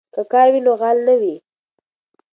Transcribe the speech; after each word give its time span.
که 0.13 0.21
کار 0.31 0.47
وي 0.53 0.61
نو 0.65 0.73
غال 0.79 0.97
نه 1.07 1.15
وي. 1.21 1.35